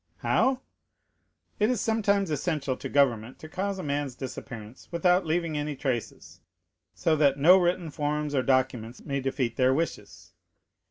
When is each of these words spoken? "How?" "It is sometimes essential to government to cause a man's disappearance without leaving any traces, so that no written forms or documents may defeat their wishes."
"How?" 0.25 0.61
"It 1.59 1.69
is 1.69 1.79
sometimes 1.79 2.31
essential 2.31 2.75
to 2.75 2.89
government 2.89 3.37
to 3.37 3.47
cause 3.47 3.77
a 3.77 3.83
man's 3.83 4.15
disappearance 4.15 4.87
without 4.91 5.27
leaving 5.27 5.55
any 5.55 5.75
traces, 5.75 6.41
so 6.95 7.15
that 7.17 7.37
no 7.37 7.55
written 7.59 7.91
forms 7.91 8.33
or 8.33 8.41
documents 8.41 9.03
may 9.05 9.19
defeat 9.21 9.57
their 9.57 9.75
wishes." 9.75 10.33